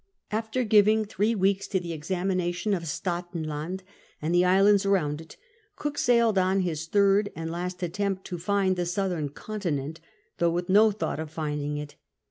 After 0.31 0.63
giving 0.63 1.05
three 1.05 1.35
weeks 1.35 1.67
to 1.67 1.79
the 1.79 1.93
examination 1.93 2.73
of 2.73 2.87
Staten 2.87 3.43
Land 3.43 3.83
and 4.19 4.33
the 4.33 4.43
islands 4.43 4.83
around 4.83 5.21
it 5.21 5.37
Cook 5.75 5.99
sailed 5.99 6.39
on 6.39 6.61
his 6.61 6.87
third 6.87 7.31
and 7.35 7.51
last 7.51 7.83
attempt 7.83 8.25
to 8.25 8.39
find 8.39 8.77
tlie 8.77 8.87
southern 8.87 9.29
conti 9.29 9.69
nent, 9.69 9.97
though 10.39 10.49
with 10.49 10.69
no 10.69 10.89
thought 10.89 11.19
of 11.19 11.29
finding 11.29 11.77
it. 11.77 11.97